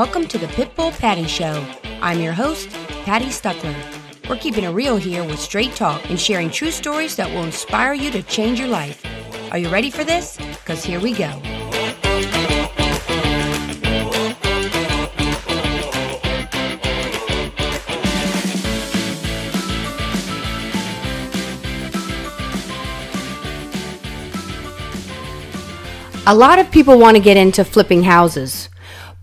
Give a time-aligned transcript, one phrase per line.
[0.00, 1.62] Welcome to the Pitbull Patty Show.
[2.00, 2.70] I'm your host,
[3.04, 3.76] Patty Stuckler.
[4.30, 7.92] We're keeping it real here with straight talk and sharing true stories that will inspire
[7.92, 9.04] you to change your life.
[9.52, 10.38] Are you ready for this?
[10.38, 11.28] Because here we go.
[26.26, 28.59] A lot of people want to get into flipping houses,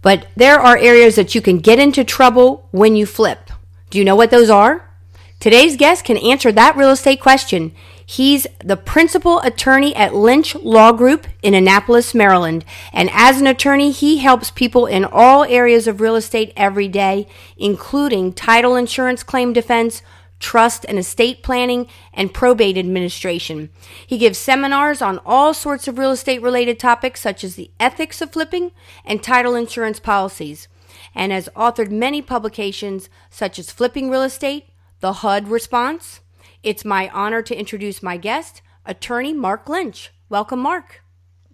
[0.08, 3.52] but there are areas that you can get into trouble when you flip.
[3.90, 4.90] Do you know what those are?
[5.38, 7.74] Today's guest can answer that real estate question.
[8.06, 12.64] He's the principal attorney at Lynch Law Group in Annapolis, Maryland.
[12.94, 17.28] And as an attorney, he helps people in all areas of real estate every day,
[17.58, 20.02] including title insurance claim defense,
[20.40, 23.70] trust and estate planning, and probate administration.
[24.06, 28.22] He gives seminars on all sorts of real estate related topics such as the ethics
[28.22, 28.72] of flipping
[29.06, 30.68] and title insurance policies,
[31.16, 34.66] and has authored many publications such as Flipping Real Estate,
[35.00, 36.22] The HUD Response.
[36.64, 40.12] It's my honor to introduce my guest, attorney Mark Lynch.
[40.30, 41.02] Welcome, Mark.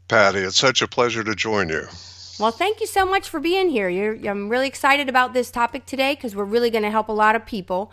[0.07, 1.87] Patty, it's such a pleasure to join you.
[2.39, 3.87] Well, thank you so much for being here.
[3.87, 7.13] You're, I'm really excited about this topic today because we're really going to help a
[7.13, 7.91] lot of people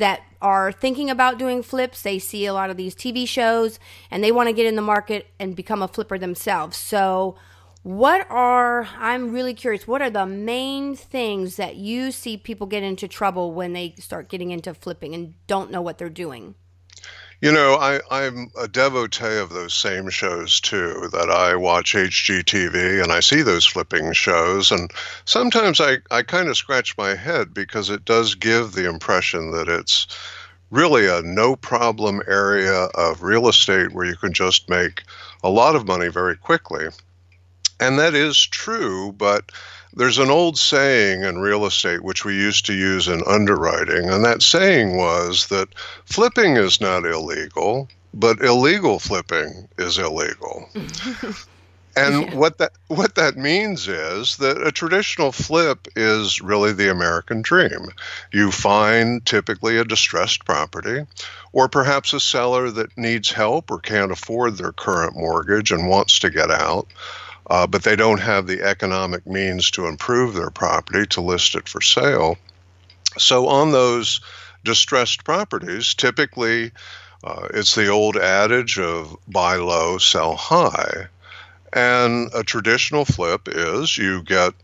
[0.00, 2.02] that are thinking about doing flips.
[2.02, 3.78] They see a lot of these TV shows
[4.10, 6.76] and they want to get in the market and become a flipper themselves.
[6.76, 7.36] So,
[7.82, 12.82] what are, I'm really curious, what are the main things that you see people get
[12.82, 16.56] into trouble when they start getting into flipping and don't know what they're doing?
[17.40, 21.08] You know, I, I'm a devotee of those same shows too.
[21.12, 24.90] That I watch HGTV and I see those flipping shows, and
[25.24, 29.68] sometimes I, I kind of scratch my head because it does give the impression that
[29.68, 30.06] it's
[30.70, 35.02] really a no problem area of real estate where you can just make
[35.42, 36.88] a lot of money very quickly.
[37.80, 39.50] And that is true, but
[39.94, 44.24] there's an old saying in real estate which we used to use in underwriting, and
[44.24, 45.74] that saying was that
[46.04, 50.68] flipping is not illegal, but illegal flipping is illegal.
[51.96, 52.34] And yeah.
[52.36, 57.88] what that what that means is that a traditional flip is really the American dream.
[58.32, 61.04] You find typically a distressed property
[61.52, 66.20] or perhaps a seller that needs help or can't afford their current mortgage and wants
[66.20, 66.86] to get out
[67.50, 71.68] uh, but they don't have the economic means to improve their property to list it
[71.68, 72.38] for sale.
[73.18, 74.20] So, on those
[74.64, 76.70] distressed properties, typically
[77.24, 81.08] uh, it's the old adage of buy low, sell high.
[81.72, 84.54] And a traditional flip is you get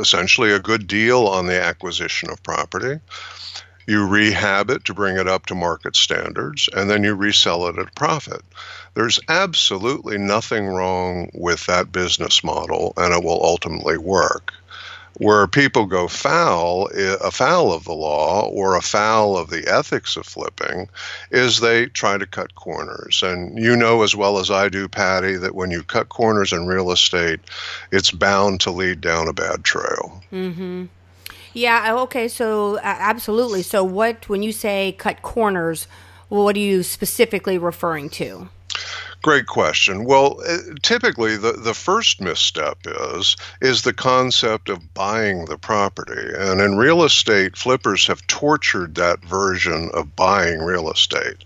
[0.00, 3.00] essentially a good deal on the acquisition of property.
[3.86, 7.78] You rehab it to bring it up to market standards, and then you resell it
[7.78, 8.42] at a profit.
[8.94, 14.52] There's absolutely nothing wrong with that business model, and it will ultimately work.
[15.18, 16.88] Where people go foul,
[17.22, 20.88] afoul of the law or afoul of the ethics of flipping,
[21.30, 23.22] is they try to cut corners.
[23.22, 26.66] And you know as well as I do, Patty, that when you cut corners in
[26.66, 27.40] real estate,
[27.92, 30.22] it's bound to lead down a bad trail.
[30.32, 30.86] Mm-hmm.
[31.52, 31.94] Yeah.
[32.00, 32.28] Okay.
[32.28, 33.62] So uh, absolutely.
[33.62, 35.86] So what when you say cut corners,
[36.28, 38.48] what are you specifically referring to?
[39.22, 40.04] Great question.
[40.04, 46.28] Well, uh, typically the, the first misstep is is the concept of buying the property.
[46.36, 51.44] And in real estate, flippers have tortured that version of buying real estate.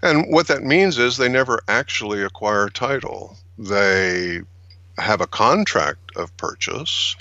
[0.00, 3.36] And what that means is they never actually acquire title.
[3.58, 4.40] They
[4.96, 7.14] have a contract of purchase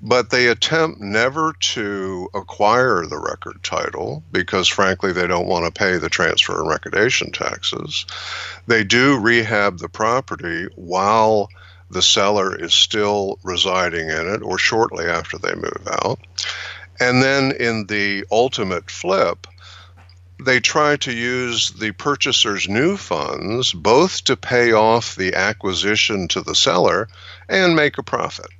[0.00, 5.78] but they attempt never to acquire the record title because, frankly, they don't want to
[5.78, 8.06] pay the transfer and recordation taxes.
[8.66, 11.48] They do rehab the property while
[11.90, 16.20] the seller is still residing in it or shortly after they move out.
[17.00, 19.46] And then in the ultimate flip,
[20.44, 26.42] they try to use the purchaser's new funds both to pay off the acquisition to
[26.42, 27.08] the seller
[27.48, 28.50] and make a profit.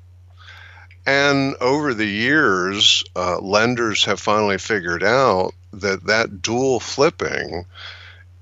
[1.08, 7.64] And over the years, uh, lenders have finally figured out that that dual flipping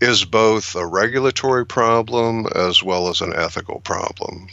[0.00, 4.48] is both a regulatory problem as well as an ethical problem.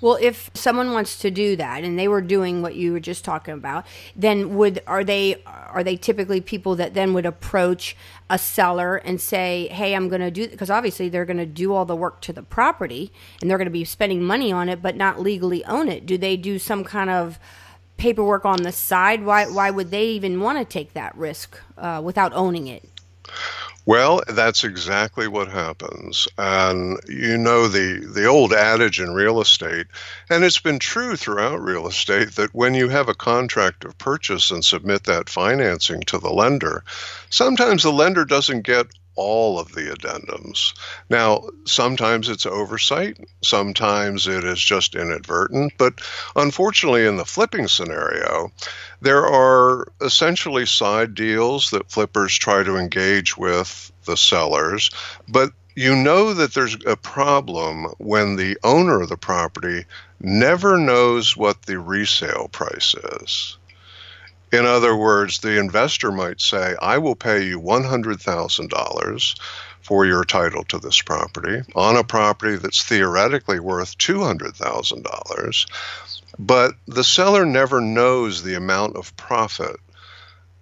[0.00, 3.24] Well, if someone wants to do that and they were doing what you were just
[3.24, 3.84] talking about,
[4.14, 7.96] then would are they are they typically people that then would approach
[8.30, 11.74] a seller and say, "Hey, I'm going to do because obviously they're going to do
[11.74, 14.80] all the work to the property and they're going to be spending money on it
[14.80, 17.40] but not legally own it." Do they do some kind of
[17.96, 19.24] paperwork on the side?
[19.24, 22.88] Why why would they even want to take that risk uh, without owning it?
[23.88, 26.28] Well, that's exactly what happens.
[26.36, 29.86] And you know the the old adage in real estate,
[30.28, 34.50] and it's been true throughout real estate that when you have a contract of purchase
[34.50, 36.84] and submit that financing to the lender,
[37.30, 38.88] sometimes the lender doesn't get
[39.18, 40.74] all of the addendums.
[41.10, 46.00] Now, sometimes it's oversight, sometimes it is just inadvertent, but
[46.36, 48.52] unfortunately, in the flipping scenario,
[49.00, 54.90] there are essentially side deals that flippers try to engage with the sellers,
[55.28, 59.84] but you know that there's a problem when the owner of the property
[60.20, 63.58] never knows what the resale price is.
[64.52, 69.40] In other words, the investor might say, I will pay you $100,000
[69.82, 75.66] for your title to this property on a property that's theoretically worth $200,000,
[76.38, 79.76] but the seller never knows the amount of profit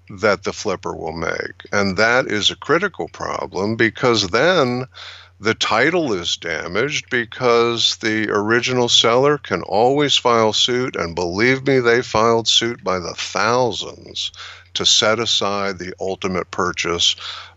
[0.08, 1.66] that the flipper will make.
[1.72, 4.86] And that is a critical problem because then
[5.38, 11.78] the title is damaged because the original seller can always file suit, and believe me,
[11.78, 14.32] they filed suit by the thousands
[14.74, 17.16] to set aside the ultimate purchase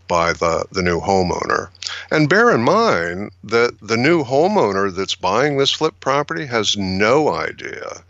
[0.09, 1.69] by the, the new homeowner.
[2.11, 7.33] And bear in mind that the new homeowner that's buying this flip property has no
[7.33, 8.03] idea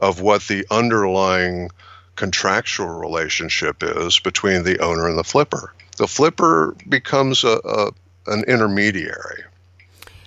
[0.00, 1.70] of what the underlying
[2.16, 5.72] contractual relationship is between the owner and the flipper.
[5.96, 7.90] The flipper becomes a, a
[8.28, 9.44] an intermediary.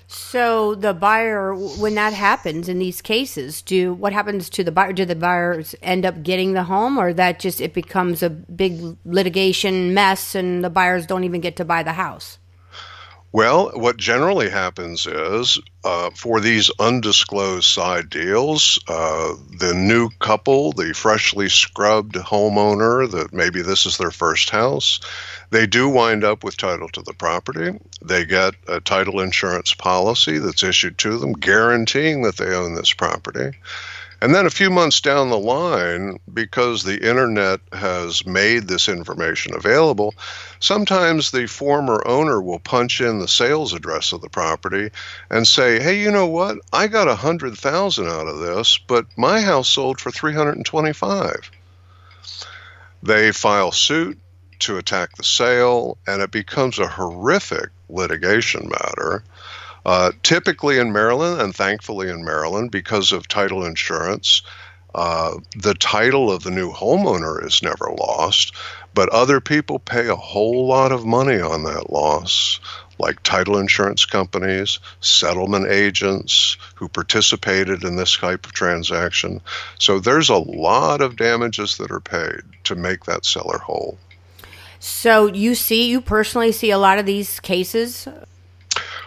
[0.07, 4.91] So the buyer, when that happens in these cases, do what happens to the buyer?
[4.91, 8.97] Do the buyers end up getting the home, or that just it becomes a big
[9.05, 12.39] litigation mess, and the buyers don't even get to buy the house?
[13.33, 20.73] Well, what generally happens is uh, for these undisclosed side deals, uh, the new couple,
[20.73, 24.99] the freshly scrubbed homeowner, that maybe this is their first house,
[25.51, 27.77] they do wind up with title to the property.
[28.01, 32.93] They get a title insurance policy that's issued to them guaranteeing that they own this
[32.93, 33.57] property.
[34.23, 39.55] And then a few months down the line, because the internet has made this information
[39.55, 40.13] available,
[40.59, 44.91] sometimes the former owner will punch in the sales address of the property
[45.31, 46.59] and say, "Hey, you know what?
[46.71, 50.57] I got a hundred thousand out of this, but my house sold for three hundred
[50.57, 51.49] and twenty-five."
[53.01, 54.19] They file suit
[54.61, 59.23] to attack the sale, and it becomes a horrific litigation matter.
[59.85, 64.43] Uh, typically in Maryland, and thankfully in Maryland, because of title insurance,
[64.93, 68.53] uh, the title of the new homeowner is never lost,
[68.93, 72.59] but other people pay a whole lot of money on that loss,
[72.99, 79.41] like title insurance companies, settlement agents who participated in this type of transaction.
[79.79, 83.97] So there's a lot of damages that are paid to make that seller whole.
[84.83, 88.07] So you see, you personally see a lot of these cases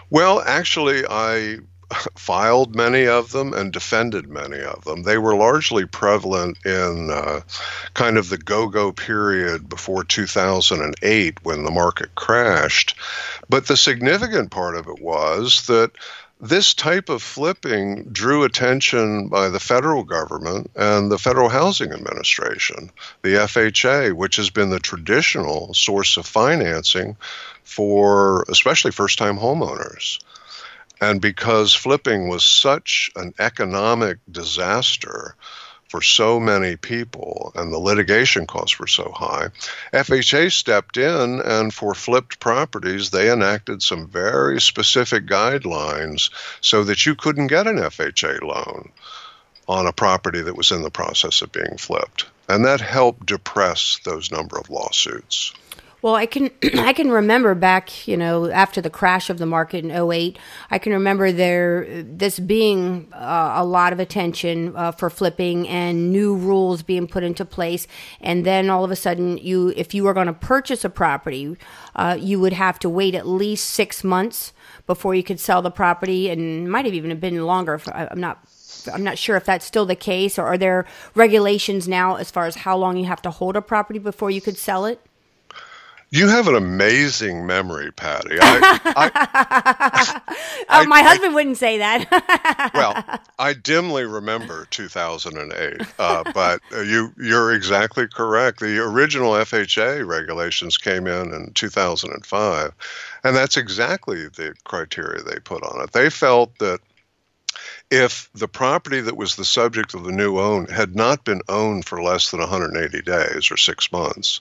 [0.09, 1.57] well, actually, I
[2.15, 5.03] filed many of them and defended many of them.
[5.03, 7.41] They were largely prevalent in uh,
[7.93, 12.95] kind of the go go period before 2008 when the market crashed.
[13.49, 15.91] But the significant part of it was that
[16.39, 22.91] this type of flipping drew attention by the federal government and the Federal Housing Administration,
[23.21, 27.15] the FHA, which has been the traditional source of financing
[27.63, 30.19] for especially first time homeowners.
[31.01, 35.35] And because flipping was such an economic disaster
[35.95, 39.47] for so many people and the litigation costs were so high,
[39.93, 47.05] FHA stepped in and for flipped properties, they enacted some very specific guidelines so that
[47.05, 48.91] you couldn't get an FHA loan
[49.69, 52.25] on a property that was in the process of being flipped.
[52.49, 55.53] And that helped depress those number of lawsuits.
[56.01, 59.83] Well, I can I can remember back, you know, after the crash of the market
[59.83, 60.37] in 08,
[60.69, 66.11] I can remember there this being uh, a lot of attention uh, for flipping and
[66.11, 67.87] new rules being put into place,
[68.21, 71.57] and then all of a sudden, you if you were going to purchase a property,
[71.95, 74.53] uh, you would have to wait at least six months
[74.85, 77.81] before you could sell the property, and might have even been longer.
[77.93, 78.39] I'm not
[78.93, 80.85] I'm not sure if that's still the case, or are there
[81.15, 84.41] regulations now as far as how long you have to hold a property before you
[84.41, 85.01] could sell it?
[86.15, 88.37] You have an amazing memory, Patty.
[88.39, 90.21] I, I,
[90.69, 92.71] oh, my I, husband wouldn't say that.
[92.73, 98.61] well, I dimly remember 2008, uh, but you you're exactly correct.
[98.61, 102.71] The original FHA regulations came in in 2005,
[103.25, 105.91] and that's exactly the criteria they put on it.
[105.91, 106.79] They felt that
[107.91, 111.83] if the property that was the subject of the new own had not been owned
[111.83, 114.39] for less than 180 days or six months.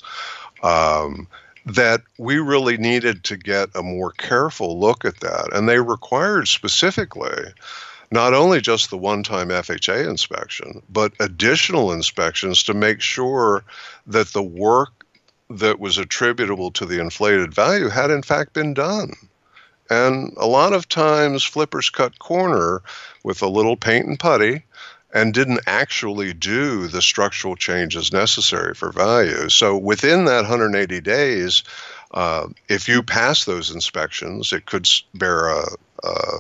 [0.63, 1.27] Um,
[1.67, 5.51] that we really needed to get a more careful look at that.
[5.53, 7.53] And they required specifically
[8.11, 13.65] not only just the one time FHA inspection, but additional inspections to make sure
[14.07, 15.05] that the work
[15.51, 19.15] that was attributable to the inflated value had in fact been done.
[19.91, 22.83] And a lot of times flippers cut corner
[23.23, 24.65] with a little paint and putty
[25.15, 29.49] and didn't actually do the structural changes necessary for value.
[29.49, 31.63] So within that 180 days,
[32.13, 35.65] uh, if you pass those inspections, it could bear a,
[36.03, 36.39] a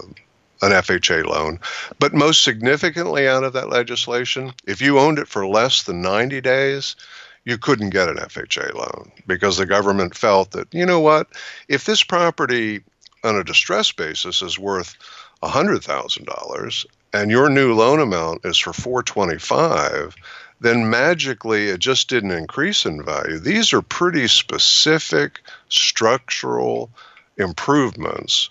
[0.63, 1.61] an FHA loan.
[1.99, 6.41] But most significantly out of that legislation, if you owned it for less than 90
[6.41, 6.97] days,
[7.45, 11.29] you couldn't get an FHA loan because the government felt that, you know what,
[11.69, 12.83] if this property
[13.23, 14.97] on a distress basis is worth
[15.43, 20.17] $100,000 and your new loan amount is for 425,
[20.61, 23.39] then magically it just didn't increase in value.
[23.39, 26.91] These are pretty specific structural
[27.37, 28.51] improvements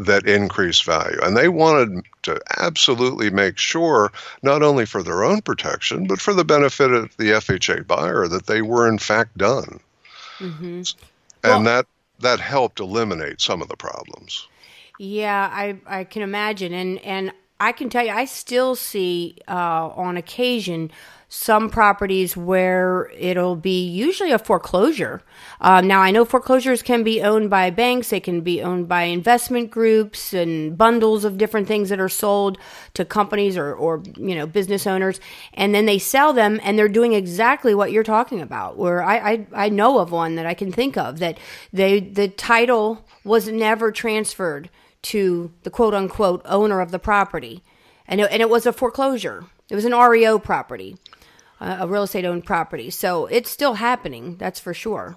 [0.00, 1.18] that increase value.
[1.22, 4.10] And they wanted to absolutely make sure,
[4.42, 8.46] not only for their own protection, but for the benefit of the FHA buyer, that
[8.46, 9.78] they were in fact done.
[10.38, 10.64] Mm-hmm.
[10.64, 10.84] And
[11.44, 11.86] well, that
[12.18, 14.48] that helped eliminate some of the problems.
[14.98, 16.72] Yeah, I, I can imagine.
[16.72, 17.32] And, and
[17.62, 20.90] I can tell you, I still see uh, on occasion
[21.28, 25.22] some properties where it'll be usually a foreclosure.
[25.60, 29.04] Um, now, I know foreclosures can be owned by banks, they can be owned by
[29.04, 32.58] investment groups and bundles of different things that are sold
[32.94, 35.20] to companies or, or you know business owners,
[35.54, 38.76] and then they sell them, and they're doing exactly what you're talking about.
[38.76, 41.38] Where I, I, I know of one that I can think of that
[41.72, 44.68] they the title was never transferred
[45.02, 47.62] to the quote unquote owner of the property,
[48.06, 49.44] and it, and it was a foreclosure.
[49.68, 50.96] It was an REO property
[51.62, 52.90] a real estate owned property.
[52.90, 55.16] So it's still happening, that's for sure.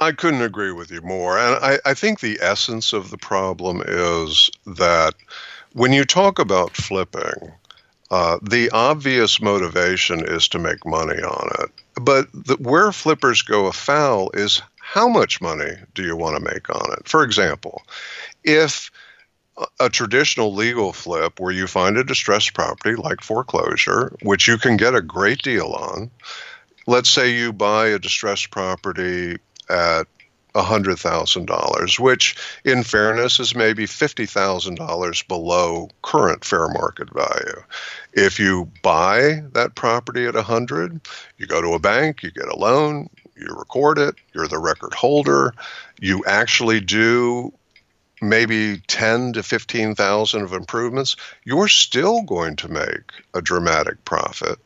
[0.00, 1.38] I couldn't agree with you more.
[1.38, 5.14] And I, I think the essence of the problem is that
[5.72, 7.52] when you talk about flipping,
[8.10, 11.70] uh, the obvious motivation is to make money on it.
[12.00, 16.70] But the, where flippers go afoul is how much money do you want to make
[16.70, 17.08] on it?
[17.08, 17.82] For example,
[18.44, 18.90] if
[19.80, 24.76] a traditional legal flip where you find a distressed property like foreclosure, which you can
[24.76, 26.10] get a great deal on.
[26.86, 30.06] Let's say you buy a distressed property at
[30.54, 37.62] $100,000, which in fairness is maybe $50,000 below current fair market value.
[38.12, 41.00] If you buy that property at 100,
[41.38, 44.94] you go to a bank, you get a loan, you record it, you're the record
[44.94, 45.52] holder,
[46.00, 47.52] you actually do
[48.20, 54.58] maybe 10 to 15,000 of improvements, you're still going to make a dramatic profit.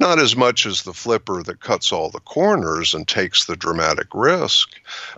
[0.00, 4.08] Not as much as the flipper that cuts all the corners and takes the dramatic
[4.12, 4.70] risk,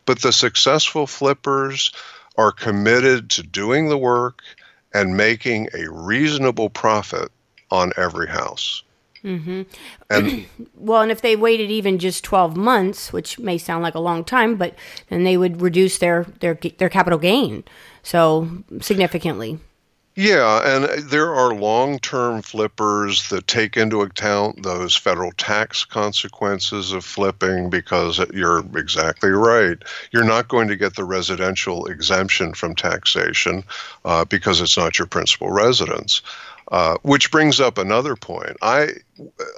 [0.05, 1.93] but the successful flippers
[2.37, 4.43] are committed to doing the work
[4.93, 7.31] and making a reasonable profit
[7.71, 8.83] on every house.
[9.23, 9.63] Mm-hmm.
[10.11, 10.47] And
[10.77, 14.25] well, and if they waited even just twelve months, which may sound like a long
[14.25, 14.75] time, but
[15.09, 17.65] then they would reduce their their their capital gain
[18.03, 18.49] so
[18.81, 19.59] significantly.
[20.19, 26.93] Yeah, and there are long term flippers that take into account those federal tax consequences
[26.93, 29.77] of flipping because you're exactly right.
[30.13, 33.63] You're not going to get the residential exemption from taxation
[34.07, 36.23] uh, because it's not your principal residence.
[36.69, 38.57] Uh, which brings up another point.
[38.61, 38.89] I,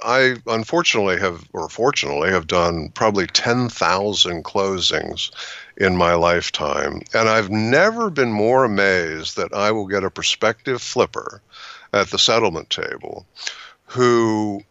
[0.05, 5.31] I unfortunately have, or fortunately, have done probably 10,000 closings
[5.75, 10.83] in my lifetime, and I've never been more amazed that I will get a prospective
[10.83, 11.41] flipper
[11.93, 13.25] at the settlement table
[13.85, 14.61] who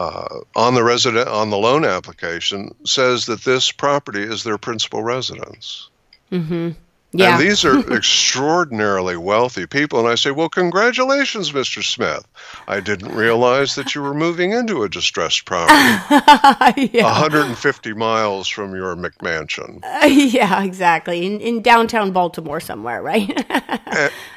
[0.00, 5.02] uh, on the resident on the loan application says that this property is their principal
[5.02, 5.90] residence.
[6.32, 6.70] Mm-hmm.
[7.12, 7.34] Yeah.
[7.38, 10.00] And these are extraordinarily wealthy people.
[10.00, 11.84] And I say, Well, congratulations, Mr.
[11.84, 12.26] Smith.
[12.66, 15.72] I didn't realize that you were moving into a distressed property
[16.92, 17.04] yeah.
[17.04, 19.80] 150 miles from your McMansion.
[19.82, 21.26] Uh, yeah, exactly.
[21.26, 23.28] In, in downtown Baltimore somewhere, right?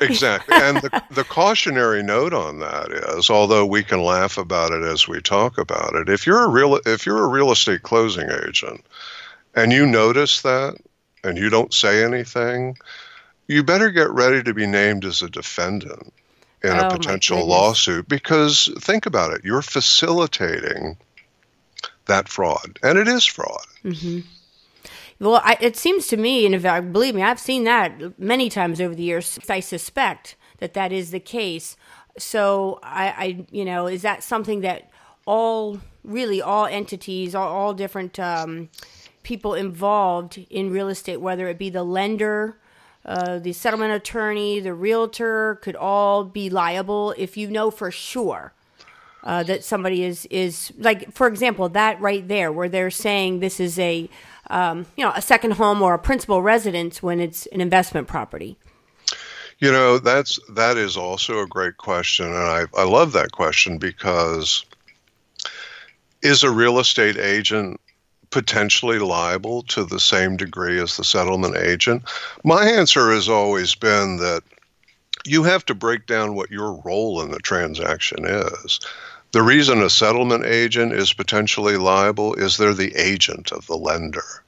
[0.01, 0.55] exactly.
[0.55, 5.07] And the, the cautionary note on that is, although we can laugh about it as
[5.07, 8.83] we talk about it, if you're a real if you're a real estate closing agent
[9.55, 10.75] and you notice that
[11.25, 12.77] and you don't say anything,
[13.47, 16.13] you better get ready to be named as a defendant
[16.63, 20.97] in oh, a potential lawsuit because think about it, you're facilitating
[22.05, 23.65] that fraud, and it is fraud.
[23.83, 24.19] Mm-hmm.
[25.19, 28.49] Well, I, it seems to me, and if I believe me, I've seen that many
[28.49, 29.39] times over the years.
[29.49, 31.77] I suspect that that is the case.
[32.17, 34.91] So, I, I you know, is that something that
[35.25, 38.69] all really all entities, all, all different um,
[39.25, 42.57] people involved in real estate, whether it be the lender,
[43.03, 48.53] uh, the settlement attorney, the realtor, could all be liable if you know for sure
[49.23, 53.59] uh, that somebody is is like, for example, that right there, where they're saying this
[53.59, 54.07] is a
[54.49, 58.57] um, you know a second home or a principal residence when it's an investment property.
[59.59, 63.79] You know, that's that is also a great question, and I I love that question
[63.79, 64.65] because
[66.21, 67.79] is a real estate agent
[68.35, 72.03] potentially liable to the same degree as the settlement agent?
[72.43, 74.43] My answer has always been that
[75.23, 78.81] you have to break down what your role in the transaction is.
[79.31, 84.43] The reason a settlement agent is potentially liable is they're the agent of the lender.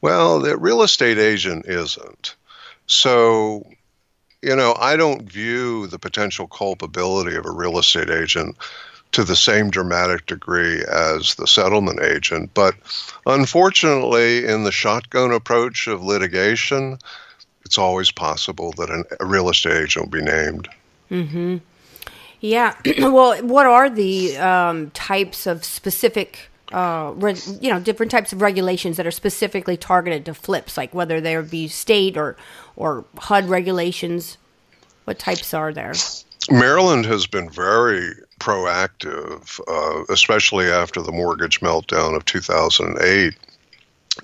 [0.00, 2.36] Well, the real estate agent isn't.
[2.86, 3.64] So
[4.42, 8.56] you know, I don't view the potential culpability of a real estate agent
[9.12, 12.50] to the same dramatic degree as the settlement agent.
[12.54, 12.74] But
[13.26, 16.98] unfortunately, in the shotgun approach of litigation,
[17.64, 20.68] it's always possible that an, a real estate agent will be named.
[21.10, 21.56] Mm-hmm.
[22.40, 22.74] Yeah.
[22.98, 28.42] well, what are the um, types of specific uh, re- you know, different types of
[28.42, 32.36] regulations that are specifically targeted to flips, like whether there be state or
[32.76, 34.36] or HUD regulations.
[35.04, 35.94] What types are there?
[36.50, 43.34] Maryland has been very proactive, uh, especially after the mortgage meltdown of 2008,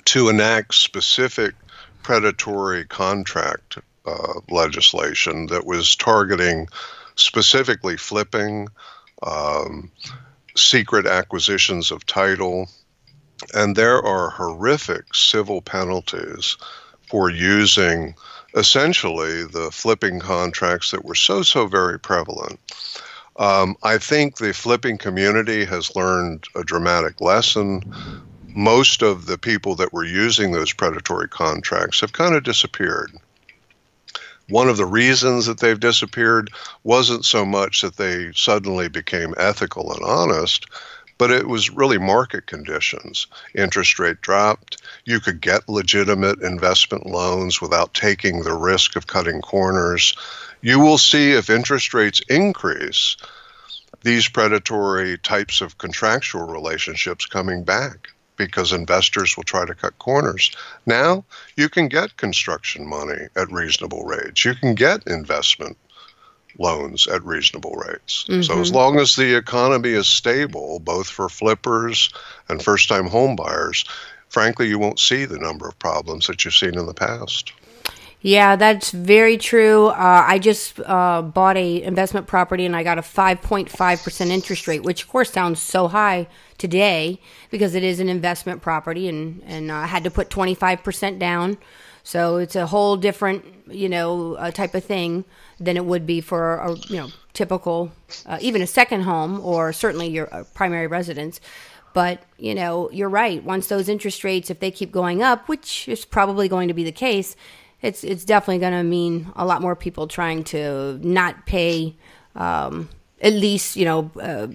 [0.05, 1.55] to enact specific
[2.03, 6.69] predatory contract uh, legislation that was targeting
[7.17, 8.69] specifically flipping.
[9.23, 9.91] Um,
[10.57, 12.69] secret acquisitions of title,
[13.53, 16.57] and there are horrific civil penalties
[17.09, 18.15] for using
[18.55, 22.61] essentially the flipping contracts that were so, so very prevalent.
[23.37, 27.83] Um, I think the flipping community has learned a dramatic lesson.
[28.47, 33.11] Most of the people that were using those predatory contracts have kind of disappeared.
[34.49, 36.51] One of the reasons that they've disappeared
[36.83, 40.67] wasn't so much that they suddenly became ethical and honest,
[41.17, 43.27] but it was really market conditions.
[43.55, 44.83] Interest rate dropped.
[45.05, 50.15] You could get legitimate investment loans without taking the risk of cutting corners.
[50.65, 53.19] You will see if interest rates increase,
[54.01, 60.53] these predatory types of contractual relationships coming back because investors will try to cut corners.
[60.87, 64.47] Now, you can get construction money at reasonable rates.
[64.47, 65.77] You can get investment
[66.59, 68.25] loans at reasonable rates.
[68.27, 68.41] Mm-hmm.
[68.41, 68.77] So as mm-hmm.
[68.77, 72.09] long as the economy is stable, both for flippers
[72.49, 73.85] and first-time home buyers,
[74.31, 77.53] frankly, you won't see the number of problems that you've seen in the past.
[78.27, 79.89] Yeah, that's very true.
[79.89, 84.83] Uh, I just uh, bought a investment property and I got a 5.5% interest rate,
[84.83, 89.71] which of course sounds so high today because it is an investment property and, and
[89.71, 91.59] I had to put 25% down.
[92.03, 95.27] So it's a whole different, you know, uh, type of thing
[95.61, 97.93] than it would be for a, you know, typical,
[98.25, 101.41] uh, even a second home or certainly your uh, primary residence.
[101.93, 103.45] But, you know, you're right.
[103.45, 106.85] Once those interest rates, if they keep going up, which is probably going to be
[106.85, 107.37] the case,
[107.85, 111.95] it's it's definitely going to mean a lot more people trying to not pay
[112.35, 112.89] um,
[113.21, 114.47] at least you know uh,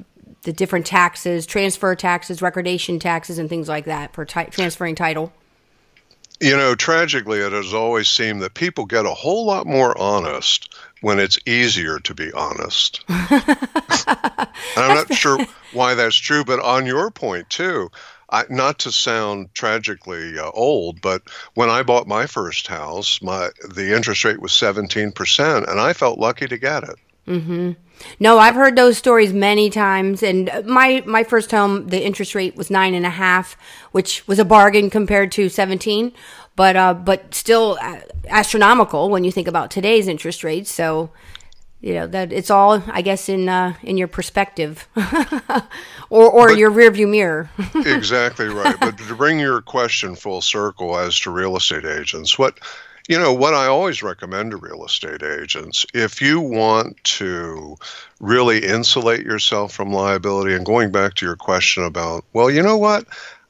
[0.44, 5.32] the different taxes, transfer taxes, recordation taxes, and things like that for t- transferring title.
[6.42, 10.74] You know, tragically, it has always seemed that people get a whole lot more honest
[11.02, 13.04] when it's easier to be honest.
[13.10, 15.38] I'm not sure
[15.74, 17.90] why that's true, but on your point too,
[18.32, 21.24] I, not to sound tragically uh, old, but
[21.56, 26.20] when I bought my first house, my the interest rate was 17%, and I felt
[26.20, 26.96] lucky to get it.
[27.28, 27.72] Mm-hmm.
[28.20, 30.24] No, I've heard those stories many times.
[30.24, 33.58] And my my first home, the interest rate was nine and a half,
[33.92, 36.12] which was a bargain compared to seventeen,
[36.56, 40.72] but uh, but still uh, astronomical when you think about today's interest rates.
[40.72, 41.12] So
[41.82, 44.88] you know that it's all i guess in uh, in your perspective
[46.10, 47.50] or or but, your rearview mirror.
[47.86, 48.76] Exactly right.
[48.80, 52.60] But to bring your question full circle as to real estate agents what
[53.08, 57.78] you know what i always recommend to real estate agents if you want to
[58.20, 62.78] really insulate yourself from liability and going back to your question about well you know
[62.78, 63.06] what?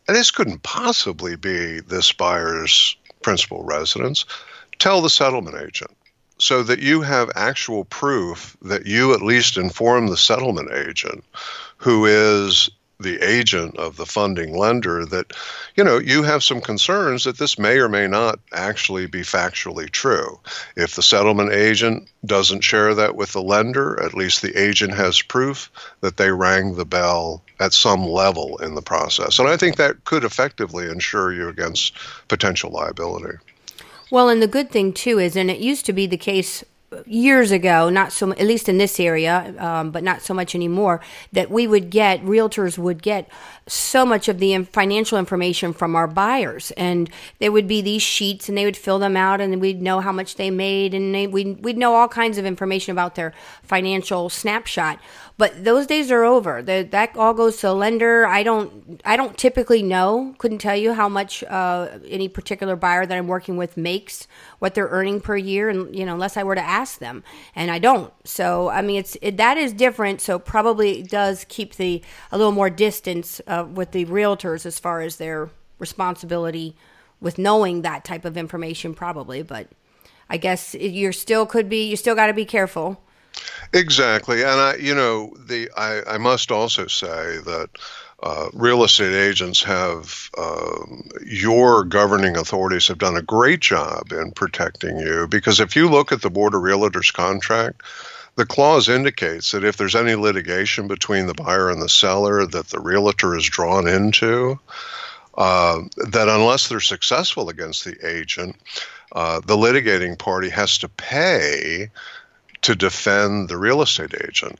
[0.08, 4.26] This couldn't possibly be this buyer's principal residence
[4.80, 5.92] tell the settlement agent
[6.40, 11.24] so that you have actual proof that you at least inform the settlement agent
[11.78, 12.70] who is
[13.02, 15.32] the agent of the funding lender that
[15.76, 19.90] you know you have some concerns that this may or may not actually be factually
[19.90, 20.38] true
[20.76, 25.22] if the settlement agent doesn't share that with the lender at least the agent has
[25.22, 25.72] proof
[26.02, 29.40] that they rang the bell at some level in the process.
[29.40, 31.94] And I think that could effectively insure you against
[32.28, 33.38] potential liability.
[34.12, 36.64] Well, and the good thing too is, and it used to be the case
[37.06, 41.02] years ago, not so at least in this area, um, but not so much anymore.
[41.32, 43.30] That we would get realtors would get
[43.72, 48.50] so much of the financial information from our buyers, and there would be these sheets,
[48.50, 51.28] and they would fill them out, and we'd know how much they made, and they,
[51.28, 55.00] we'd we'd know all kinds of information about their financial snapshot.
[55.38, 56.62] But those days are over.
[56.62, 58.28] The, that all goes to a lender.
[58.28, 59.02] I don't.
[59.06, 60.36] I don't typically know.
[60.38, 64.28] Couldn't tell you how much uh, any particular buyer that I'm working with makes,
[64.60, 67.24] what they're earning per year, and you know, unless I were to ask them,
[67.56, 68.12] and I don't.
[68.26, 70.20] So I mean, it's it, that is different.
[70.20, 72.02] So probably does keep the
[72.32, 76.76] a little more distance uh, with the realtors as far as their responsibility
[77.22, 79.42] with knowing that type of information, probably.
[79.42, 79.68] But
[80.30, 81.90] I guess you're still could be.
[81.90, 83.02] You still got to be careful
[83.74, 87.70] Exactly, and I, you know, the I, I must also say that
[88.24, 94.32] uh, real estate agents have um, your governing authorities have done a great job in
[94.32, 97.84] protecting you because if you look at the board of realtors contract
[98.36, 102.68] the clause indicates that if there's any litigation between the buyer and the seller that
[102.68, 104.60] the realtor is drawn into
[105.38, 108.56] uh, that unless they're successful against the agent
[109.12, 111.90] uh, the litigating party has to pay
[112.62, 114.60] to defend the real estate agent.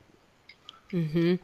[0.92, 1.36] Mm-hmm.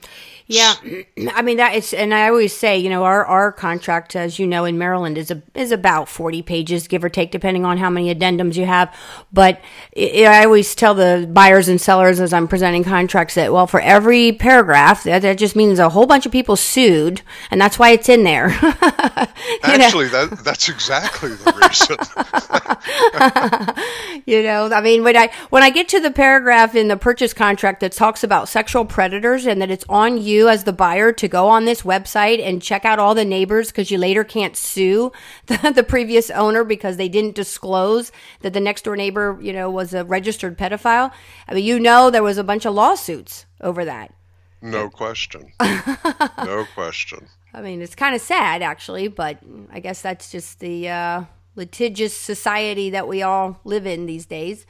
[0.49, 0.75] Yeah,
[1.35, 4.47] I mean that is, and I always say, you know, our our contract, as you
[4.47, 7.91] know, in Maryland is a is about forty pages, give or take, depending on how
[7.91, 8.95] many addendums you have.
[9.33, 9.61] But
[9.93, 13.81] it, I always tell the buyers and sellers as I'm presenting contracts that, well, for
[13.81, 17.91] every paragraph, that, that just means a whole bunch of people sued, and that's why
[17.91, 18.47] it's in there.
[19.65, 21.97] Actually, that that's exactly the reason.
[24.27, 27.33] you know, I mean, when I when I get to the paragraph in the purchase
[27.33, 31.13] contract that talks about sexual predators and that it's on you you as the buyer
[31.13, 34.57] to go on this website and check out all the neighbors because you later can't
[34.57, 35.13] sue
[35.47, 39.71] the, the, previous owner because they didn't disclose that the next door neighbor, you know,
[39.71, 41.13] was a registered pedophile.
[41.49, 44.13] I mean, you know, there was a bunch of lawsuits over that.
[44.63, 45.53] No question.
[45.61, 47.29] no question.
[47.55, 49.39] I mean, it's kind of sad, actually, but
[49.71, 54.67] I guess that's just the uh, litigious society that we all live in these days.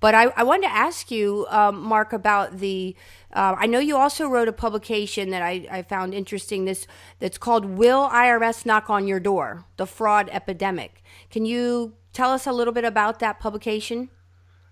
[0.00, 2.96] But I, I wanted to ask you, um, Mark, about the.
[3.32, 6.64] Uh, I know you also wrote a publication that I, I found interesting.
[6.64, 6.86] This
[7.18, 12.46] that's called "Will IRS Knock on Your Door: The Fraud Epidemic." Can you tell us
[12.46, 14.10] a little bit about that publication?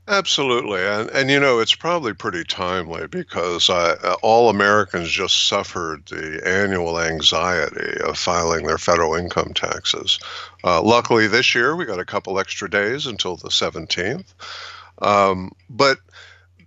[0.08, 3.92] Absolutely, and and you know it's probably pretty timely because I,
[4.22, 10.18] all Americans just suffered the annual anxiety of filing their federal income taxes.
[10.64, 14.32] Uh, luckily, this year we got a couple extra days until the 17th.
[15.02, 15.98] Um, but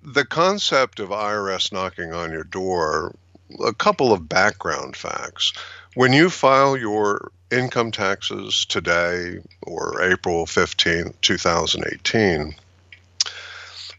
[0.04, 3.16] the concept of IRS knocking on your door,
[3.64, 5.54] a couple of background facts.
[5.94, 12.56] When you file your income taxes today or April 15th, 2018,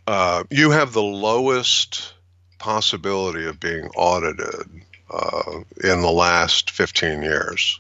[0.06, 2.14] uh, you have the lowest
[2.58, 4.66] possibility of being audited
[5.10, 7.78] uh, in the last 15 years.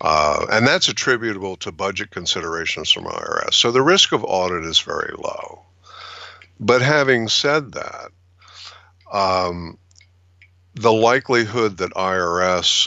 [0.00, 3.54] Uh, and that's attributable to budget considerations from IRS.
[3.54, 5.64] So the risk of audit is very low.
[6.60, 8.10] But having said that,
[9.10, 9.78] um,
[10.74, 12.86] the likelihood that IRS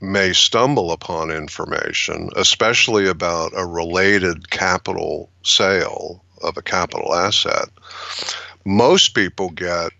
[0.00, 7.70] may stumble upon information, especially about a related capital sale of a capital asset,
[8.64, 9.90] most people get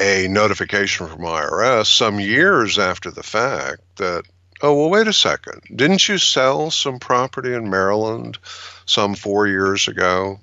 [0.00, 4.24] a notification from IRS some years after the fact that,
[4.62, 8.38] oh, well, wait a second, didn't you sell some property in Maryland
[8.86, 10.40] some four years ago?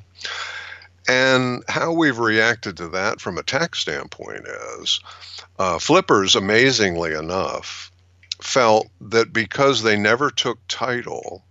[1.11, 4.47] And how we've reacted to that from a tax standpoint
[4.79, 5.01] is
[5.59, 7.91] uh, flippers, amazingly enough,
[8.41, 11.43] felt that because they never took title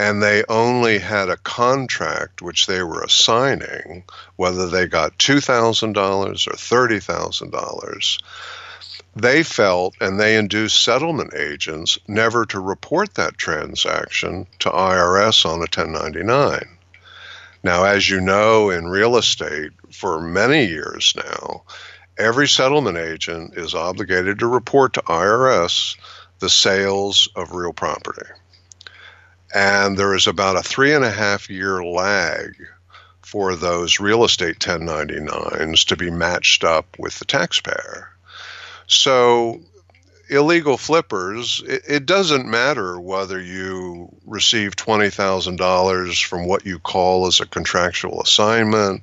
[0.00, 4.02] and they only had a contract which they were assigning,
[4.34, 8.22] whether they got $2,000 or $30,000,
[9.14, 15.58] they felt and they induced settlement agents never to report that transaction to IRS on
[15.58, 16.78] a 1099.
[17.62, 21.62] Now, as you know, in real estate, for many years now,
[22.18, 25.96] every settlement agent is obligated to report to IRS
[26.40, 28.28] the sales of real property.
[29.54, 32.56] And there is about a three and a half year lag
[33.20, 38.10] for those real estate 1099s to be matched up with the taxpayer.
[38.88, 39.60] So
[40.28, 47.40] illegal flippers, it, it, doesn't matter whether you receive $20,000 from what you call as
[47.40, 49.02] a contractual assignment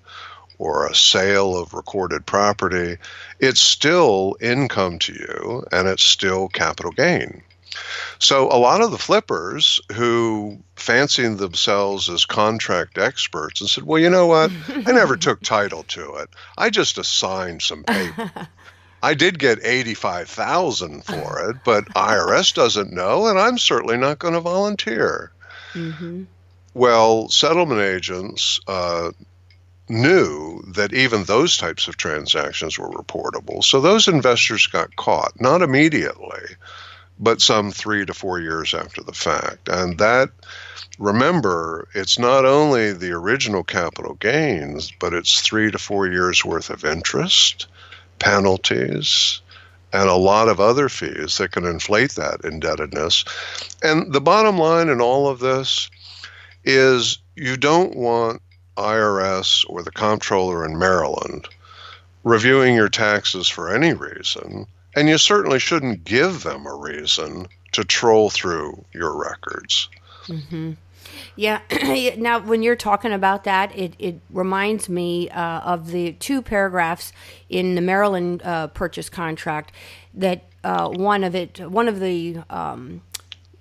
[0.57, 2.97] or a sale of recorded property,
[3.39, 7.41] it's still income to you and it's still capital gain.
[8.17, 14.01] So a lot of the flippers who fancied themselves as contract experts and said, "Well,
[14.01, 14.51] you know what?
[14.67, 16.29] I never took title to it.
[16.57, 18.31] I just assigned some paper."
[19.01, 24.33] I did get 85,000 for it, but IRS doesn't know and I'm certainly not going
[24.33, 25.31] to volunteer.
[25.73, 26.23] Mm-hmm.
[26.73, 29.11] Well, settlement agents uh,
[29.89, 33.63] knew that even those types of transactions were reportable.
[33.63, 36.55] So those investors got caught, not immediately,
[37.19, 39.67] but some three to four years after the fact.
[39.67, 40.29] And that,
[40.99, 46.69] remember, it's not only the original capital gains, but it's three to four years worth
[46.69, 47.67] of interest,
[48.19, 49.41] penalties,
[49.91, 53.25] and a lot of other fees that can inflate that indebtedness.
[53.81, 55.89] And the bottom line in all of this
[56.63, 58.41] is you don't want
[58.77, 61.47] IRS or the comptroller in Maryland
[62.23, 67.83] reviewing your taxes for any reason, and you certainly shouldn't give them a reason to
[67.83, 69.89] troll through your records.
[70.27, 70.73] Mm-hmm.
[71.35, 71.61] Yeah.
[72.17, 77.13] now, when you're talking about that, it, it reminds me uh, of the two paragraphs
[77.47, 79.71] in the Maryland uh, purchase contract
[80.13, 83.01] that uh, one of it, one of the um,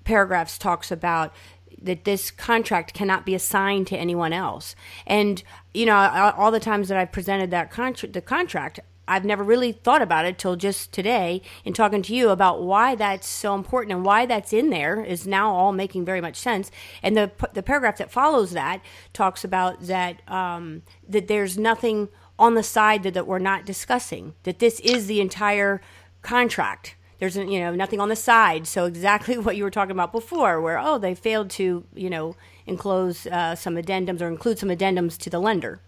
[0.05, 1.33] paragraphs talks about
[1.81, 4.75] that this contract cannot be assigned to anyone else.
[5.07, 5.95] And you know,
[6.37, 10.25] all the times that I've presented that contract, the contract, I've never really thought about
[10.25, 14.27] it till just today in talking to you about why that's so important and why
[14.27, 16.71] that's in there is now all making very much sense.
[17.03, 18.81] And the the paragraph that follows that
[19.13, 24.35] talks about that um, that there's nothing on the side that, that we're not discussing.
[24.45, 25.81] That this is the entire
[26.23, 28.67] contract there's you know nothing on the side.
[28.67, 32.37] So exactly what you were talking about before, where oh they failed to you know
[32.67, 35.81] enclose uh, some addendums or include some addendums to the lender.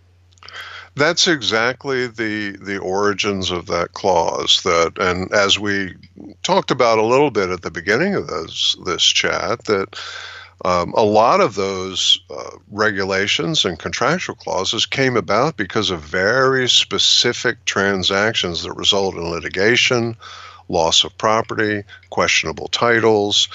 [0.97, 4.63] That's exactly the the origins of that clause.
[4.63, 5.95] That and as we
[6.43, 9.99] talked about a little bit at the beginning of this this chat, that
[10.65, 16.69] um, a lot of those uh, regulations and contractual clauses came about because of very
[16.69, 20.17] specific transactions that result in litigation
[20.71, 23.49] loss of property, questionable titles,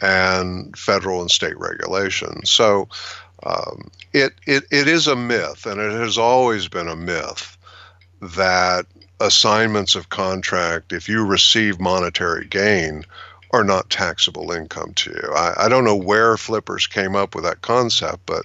[0.00, 2.50] and federal and state regulations.
[2.50, 2.88] So
[3.44, 7.56] um, it, it, it is a myth, and it has always been a myth,
[8.20, 8.86] that
[9.20, 13.04] assignments of contract, if you receive monetary gain,
[13.52, 15.32] are not taxable income to you.
[15.34, 18.44] I, I don't know where flippers came up with that concept, but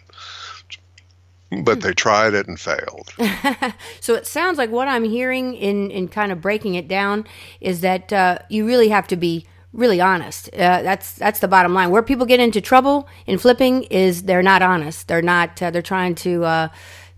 [1.62, 3.14] but they tried it and failed.
[4.00, 7.28] so it sounds like what I'm hearing in, in kind of breaking it down
[7.62, 10.50] is that uh, you really have to be really honest.
[10.54, 11.90] Uh, that's that's the bottom line.
[11.90, 15.08] Where people get into trouble in flipping is they're not honest.
[15.08, 15.62] They're not.
[15.62, 16.68] Uh, they're trying to uh,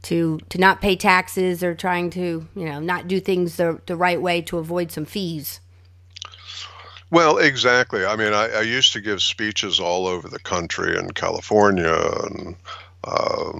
[0.04, 1.60] to to not pay taxes.
[1.60, 5.06] They're trying to you know not do things the the right way to avoid some
[5.06, 5.60] fees.
[7.12, 8.04] Well, exactly.
[8.04, 12.56] I mean, I, I used to give speeches all over the country in California and
[13.04, 13.60] uh,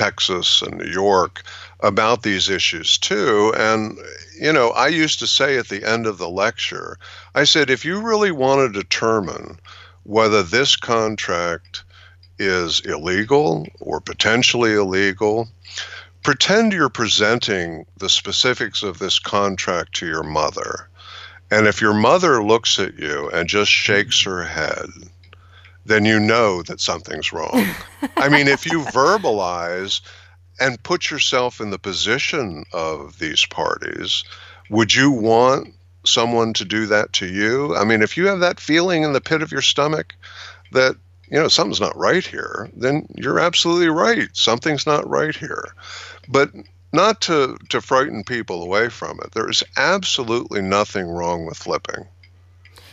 [0.00, 1.42] Texas and New York
[1.80, 3.52] about these issues too.
[3.54, 3.98] And,
[4.40, 6.96] you know, I used to say at the end of the lecture,
[7.34, 9.58] I said, if you really want to determine
[10.04, 11.84] whether this contract
[12.38, 15.48] is illegal or potentially illegal,
[16.22, 20.88] pretend you're presenting the specifics of this contract to your mother.
[21.50, 24.88] And if your mother looks at you and just shakes her head,
[25.90, 27.66] then you know that something's wrong.
[28.16, 30.00] I mean, if you verbalize
[30.60, 34.22] and put yourself in the position of these parties,
[34.68, 35.74] would you want
[36.04, 37.74] someone to do that to you?
[37.74, 40.14] I mean, if you have that feeling in the pit of your stomach
[40.70, 40.94] that,
[41.28, 44.28] you know, something's not right here, then you're absolutely right.
[44.32, 45.74] Something's not right here.
[46.28, 46.50] But
[46.92, 49.32] not to, to frighten people away from it.
[49.32, 52.06] There is absolutely nothing wrong with flipping.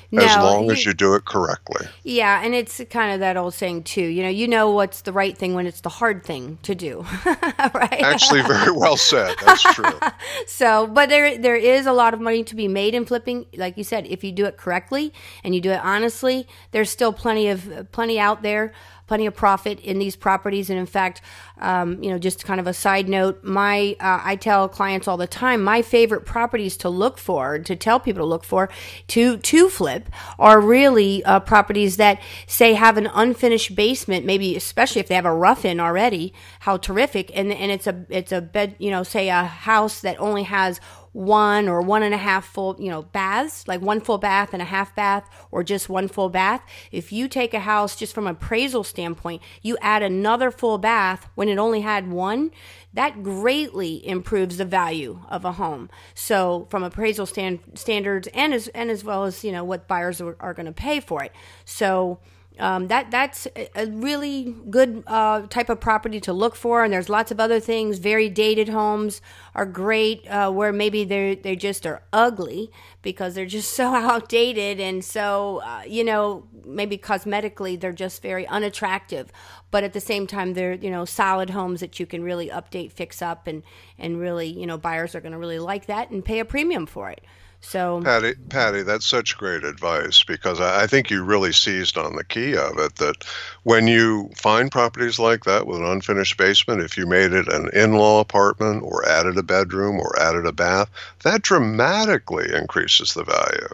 [0.10, 1.86] No, as long as you do it correctly.
[2.04, 4.04] Yeah, and it's kind of that old saying too.
[4.04, 7.06] You know, you know what's the right thing when it's the hard thing to do,
[7.26, 8.02] right?
[8.02, 9.36] Actually, very well said.
[9.46, 10.00] That's true.
[10.48, 13.48] so, but there there is a lot of money to be made in flipping.
[13.56, 17.12] Like you said, if you do it correctly and you do it honestly, there's still
[17.12, 18.74] plenty of plenty out there
[19.08, 20.70] plenty of profit in these properties.
[20.70, 21.22] And in fact,
[21.60, 25.18] um, you know, just kind of a side note, my uh, I tell clients all
[25.18, 28.70] the time my favorite properties to look for, to tell people to look for,
[29.08, 35.00] to to flip are really uh, properties that say have an unfinished basement, maybe especially
[35.00, 36.34] if they have a rough in already.
[36.60, 37.32] How terrific!
[37.34, 40.80] And and it's a it's a bed, you know, say a house that only has
[41.18, 44.62] one or one and a half full, you know, baths, like one full bath and
[44.62, 46.62] a half bath, or just one full bath.
[46.92, 51.50] If you take a house just from appraisal standpoint, you add another full bath when
[51.50, 52.52] it only had one,
[52.94, 55.90] that greatly improves the value of a home.
[56.14, 60.22] So from appraisal stand, standards and as and as well as you know what buyers
[60.22, 61.32] are, are going to pay for it.
[61.66, 62.20] So
[62.60, 66.84] um, that that's a really good uh, type of property to look for.
[66.84, 68.00] And there's lots of other things.
[68.00, 69.22] Very dated homes
[69.56, 74.80] are great, uh, where maybe they they just are ugly because they're just so outdated
[74.80, 79.32] and so uh, you know maybe cosmetically they're just very unattractive.
[79.70, 82.92] But at the same time, they're you know solid homes that you can really update,
[82.92, 83.64] fix up, and
[83.98, 86.86] and really you know buyers are going to really like that and pay a premium
[86.86, 87.24] for it.
[87.62, 92.16] So, Patty, Patty, that's such great advice because I, I think you really seized on
[92.16, 92.96] the key of it.
[92.96, 93.26] That
[93.64, 97.70] when you find properties like that with an unfinished basement, if you made it an
[97.74, 100.90] in-law apartment or added a bedroom or added a bath,
[101.24, 103.68] that dramatically increases the value.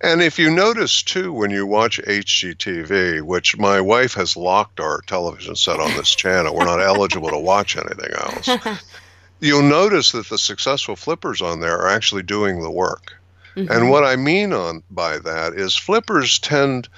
[0.00, 5.00] And if you notice too, when you watch HGTV, which my wife has locked our
[5.02, 8.82] television set on this channel, we're not eligible to watch anything else.
[9.40, 13.14] You'll notice that the successful flippers on there are actually doing the work.
[13.54, 13.72] Mm-hmm.
[13.72, 16.88] And what I mean on by that is flippers tend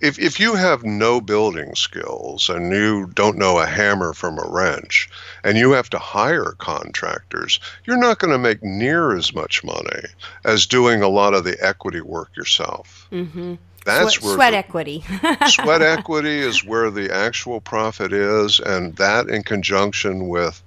[0.00, 4.48] if if you have no building skills and you don't know a hammer from a
[4.48, 5.08] wrench
[5.42, 10.02] and you have to hire contractors, you're not going to make near as much money
[10.44, 13.08] as doing a lot of the equity work yourself.
[13.10, 13.54] Mm-hmm.
[13.84, 15.04] That's sweat, where sweat the, equity.
[15.46, 20.62] sweat equity is where the actual profit is, and that in conjunction with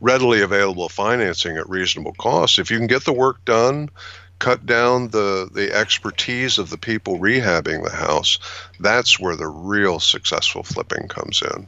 [0.00, 2.58] readily available financing at reasonable costs.
[2.58, 3.90] If you can get the work done,
[4.38, 8.38] cut down the, the expertise of the people rehabbing the house,
[8.78, 11.66] that's where the real successful flipping comes in.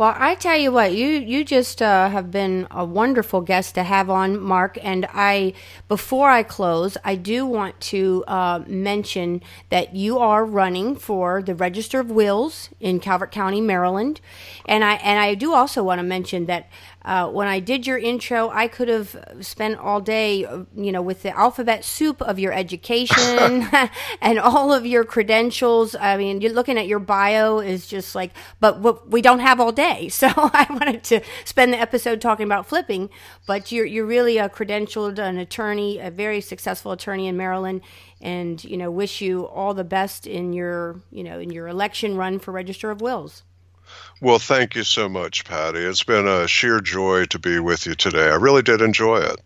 [0.00, 3.82] Well, I tell you what, you you just uh, have been a wonderful guest to
[3.82, 4.78] have on, Mark.
[4.82, 5.52] And I,
[5.88, 11.54] before I close, I do want to uh, mention that you are running for the
[11.54, 14.22] Register of Wills in Calvert County, Maryland,
[14.64, 16.70] and I and I do also want to mention that
[17.02, 21.22] uh, when I did your intro, I could have spent all day, you know, with
[21.22, 23.66] the alphabet soup of your education
[24.20, 25.94] and all of your credentials.
[25.94, 29.72] I mean, you're looking at your bio is just like, but we don't have all
[29.72, 30.08] day.
[30.20, 33.08] So I wanted to spend the episode talking about flipping,
[33.46, 37.80] but you're, you're really a credentialed, an attorney, a very successful attorney in Maryland.
[38.20, 42.18] And, you know, wish you all the best in your, you know, in your election
[42.18, 43.44] run for Register of Wills.
[44.20, 45.80] Well, thank you so much, Patty.
[45.80, 48.28] It's been a sheer joy to be with you today.
[48.28, 49.40] I really did enjoy it.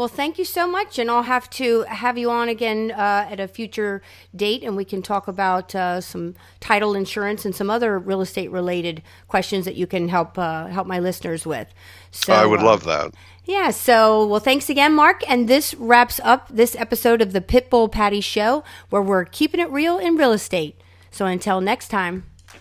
[0.00, 3.38] Well, thank you so much, and I'll have to have you on again uh, at
[3.38, 4.00] a future
[4.34, 8.50] date, and we can talk about uh, some title insurance and some other real estate
[8.50, 11.68] related questions that you can help uh, help my listeners with.
[12.12, 13.12] So I would uh, love that.
[13.44, 13.72] Yeah.
[13.72, 18.22] So, well, thanks again, Mark, and this wraps up this episode of the Pitbull Patty
[18.22, 20.80] Show, where we're keeping it real in real estate.
[21.10, 22.29] So, until next time.